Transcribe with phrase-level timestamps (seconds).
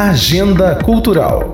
[0.00, 1.50] Agenda Cultural.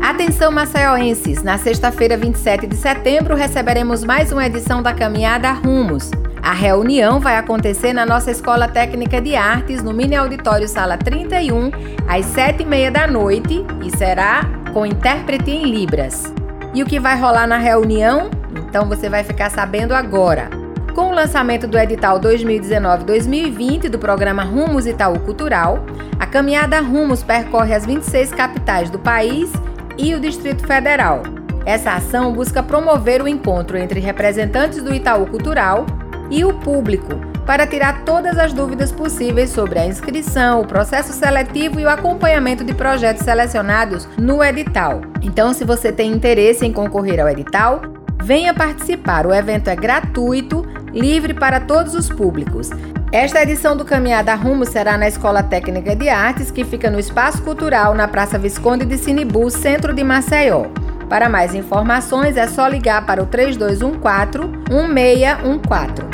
[0.00, 6.10] Atenção maceioenses, na sexta-feira 27 de setembro receberemos mais uma edição da Caminhada Rumos.
[6.42, 11.70] A reunião vai acontecer na nossa Escola Técnica de Artes, no Mini Auditório Sala 31,
[12.08, 16.32] às 7h30 da noite e será com intérprete em Libras.
[16.72, 18.30] E o que vai rolar na reunião?
[18.66, 20.61] Então você vai ficar sabendo agora.
[20.94, 25.86] Com o lançamento do edital 2019-2020 do programa Rumos Itaú Cultural,
[26.20, 29.50] a caminhada Rumos percorre as 26 capitais do país
[29.96, 31.22] e o Distrito Federal.
[31.64, 35.86] Essa ação busca promover o encontro entre representantes do Itaú Cultural
[36.30, 41.80] e o público para tirar todas as dúvidas possíveis sobre a inscrição, o processo seletivo
[41.80, 45.00] e o acompanhamento de projetos selecionados no edital.
[45.22, 47.80] Então, se você tem interesse em concorrer ao edital,
[48.22, 49.26] venha participar.
[49.26, 52.70] O evento é gratuito livre para todos os públicos.
[53.10, 57.42] Esta edição do Caminhada Rumo será na Escola Técnica de Artes, que fica no Espaço
[57.42, 60.66] Cultural, na Praça Visconde de Sinibu, centro de Maceió.
[61.08, 66.04] Para mais informações é só ligar para o 3214-1614.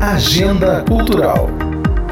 [0.00, 1.48] Agenda Cultural.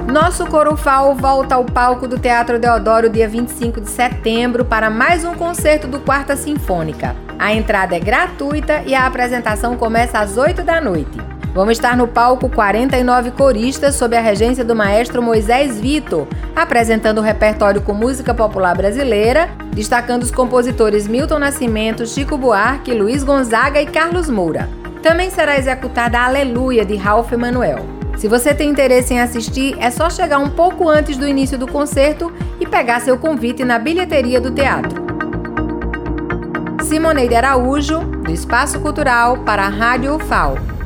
[0.06, 5.34] Nosso Corufal volta ao palco do Teatro Deodoro dia 25 de setembro para mais um
[5.34, 7.14] concerto do Quarta Sinfônica.
[7.38, 11.18] A entrada é gratuita e a apresentação começa às 8 da noite.
[11.54, 17.22] Vamos estar no palco 49 coristas sob a regência do maestro Moisés Vitor, apresentando o
[17.22, 23.86] repertório com música popular brasileira, destacando os compositores Milton Nascimento, Chico Buarque, Luiz Gonzaga e
[23.86, 24.68] Carlos Moura.
[25.02, 27.84] Também será executada a Aleluia de Ralph Emanuel.
[28.16, 31.68] Se você tem interesse em assistir, é só chegar um pouco antes do início do
[31.68, 35.06] concerto e pegar seu convite na bilheteria do teatro.
[36.82, 40.77] Simoneide Araújo, do Espaço Cultural, para a Rádio UFAO.